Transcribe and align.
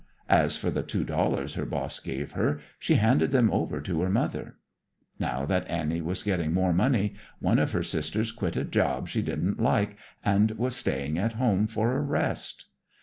As 0.29 0.57
for 0.57 0.71
the 0.71 0.81
two 0.81 1.03
dollars 1.03 1.53
her 1.53 1.63
boss 1.67 1.99
gave 1.99 2.31
her, 2.31 2.59
she 2.79 2.95
handed 2.95 3.31
them 3.31 3.51
over 3.51 3.79
to 3.81 4.01
her 4.01 4.09
mother. 4.09 4.55
Now 5.19 5.45
that 5.45 5.69
Annie 5.69 6.01
was 6.01 6.23
getting 6.23 6.55
more 6.55 6.73
money, 6.73 7.13
one 7.37 7.59
of 7.59 7.73
her 7.73 7.83
sisters 7.83 8.31
quit 8.31 8.55
a 8.57 8.63
job 8.63 9.07
she 9.09 9.21
didn't 9.21 9.59
like 9.59 9.97
and 10.25 10.49
was 10.57 10.75
staying 10.75 11.19
at 11.19 11.33
home 11.33 11.67
for 11.67 11.95
a 11.95 12.01
rest. 12.01 12.65